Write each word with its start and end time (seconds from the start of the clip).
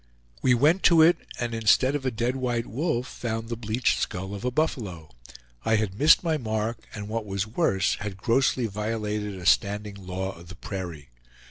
We 0.41 0.55
went 0.55 0.81
to 0.85 1.03
it, 1.03 1.17
and 1.39 1.53
instead 1.53 1.93
of 1.93 2.07
a 2.07 2.09
dead 2.09 2.35
white 2.35 2.65
wolf 2.65 3.05
found 3.05 3.49
the 3.49 3.55
bleached 3.55 3.99
skull 3.99 4.33
of 4.33 4.43
a 4.43 4.49
buffalo. 4.49 5.11
I 5.63 5.75
had 5.75 5.99
missed 5.99 6.23
my 6.23 6.39
mark, 6.39 6.87
and 6.95 7.07
what 7.07 7.23
was 7.23 7.45
worse, 7.45 7.97
had 7.99 8.17
grossly 8.17 8.65
violated 8.65 9.35
a 9.37 9.45
standing 9.45 9.93
law 9.93 10.31
of 10.35 10.47
the 10.47 10.55
prairie. 10.55 11.09